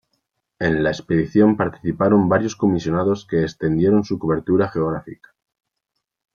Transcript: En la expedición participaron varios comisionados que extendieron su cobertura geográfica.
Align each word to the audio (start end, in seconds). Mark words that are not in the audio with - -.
En 0.57 0.81
la 0.83 0.89
expedición 0.89 1.57
participaron 1.57 2.27
varios 2.27 2.55
comisionados 2.55 3.27
que 3.27 3.43
extendieron 3.43 4.03
su 4.03 4.17
cobertura 4.17 4.67
geográfica. 4.67 5.35